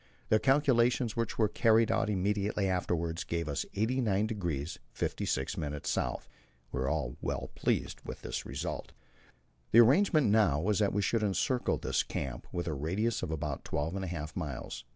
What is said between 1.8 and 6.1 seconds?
out immediately afterwards gave us 89° 56' S.